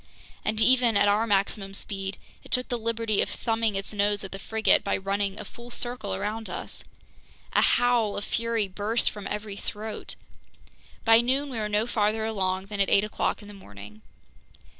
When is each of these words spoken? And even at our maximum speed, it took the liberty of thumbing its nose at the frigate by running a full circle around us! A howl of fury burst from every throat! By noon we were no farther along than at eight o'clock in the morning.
And 0.43 0.59
even 0.59 0.97
at 0.97 1.07
our 1.07 1.27
maximum 1.27 1.75
speed, 1.75 2.17
it 2.43 2.49
took 2.51 2.69
the 2.69 2.79
liberty 2.79 3.21
of 3.21 3.29
thumbing 3.29 3.75
its 3.75 3.93
nose 3.93 4.23
at 4.23 4.31
the 4.31 4.39
frigate 4.39 4.83
by 4.83 4.97
running 4.97 5.39
a 5.39 5.45
full 5.45 5.69
circle 5.69 6.15
around 6.15 6.49
us! 6.49 6.83
A 7.53 7.61
howl 7.61 8.17
of 8.17 8.25
fury 8.25 8.67
burst 8.67 9.11
from 9.11 9.27
every 9.27 9.55
throat! 9.57 10.15
By 11.05 11.21
noon 11.21 11.51
we 11.51 11.59
were 11.59 11.69
no 11.69 11.85
farther 11.85 12.25
along 12.25 12.65
than 12.65 12.79
at 12.79 12.89
eight 12.89 13.03
o'clock 13.03 13.43
in 13.43 13.47
the 13.47 13.53
morning. 13.53 14.01